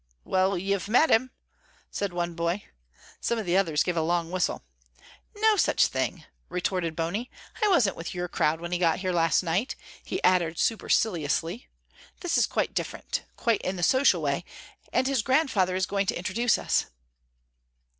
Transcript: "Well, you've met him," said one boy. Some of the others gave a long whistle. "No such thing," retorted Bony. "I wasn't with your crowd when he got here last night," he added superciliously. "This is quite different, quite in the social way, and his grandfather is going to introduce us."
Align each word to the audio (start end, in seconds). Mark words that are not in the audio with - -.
"Well, 0.23 0.57
you've 0.57 0.87
met 0.87 1.11
him," 1.11 1.29
said 1.91 2.11
one 2.11 2.33
boy. 2.33 2.63
Some 3.19 3.37
of 3.37 3.45
the 3.45 3.55
others 3.55 3.83
gave 3.83 3.95
a 3.95 4.01
long 4.01 4.31
whistle. 4.31 4.63
"No 5.37 5.57
such 5.57 5.85
thing," 5.85 6.25
retorted 6.49 6.95
Bony. 6.95 7.29
"I 7.63 7.67
wasn't 7.67 7.95
with 7.95 8.15
your 8.15 8.27
crowd 8.27 8.61
when 8.61 8.71
he 8.71 8.79
got 8.79 8.97
here 9.01 9.11
last 9.13 9.43
night," 9.43 9.75
he 10.03 10.19
added 10.23 10.57
superciliously. 10.57 11.67
"This 12.21 12.35
is 12.35 12.47
quite 12.47 12.73
different, 12.73 13.25
quite 13.35 13.61
in 13.61 13.75
the 13.75 13.83
social 13.83 14.23
way, 14.23 14.43
and 14.91 15.05
his 15.05 15.21
grandfather 15.21 15.75
is 15.75 15.85
going 15.85 16.07
to 16.07 16.17
introduce 16.17 16.57
us." 16.57 16.87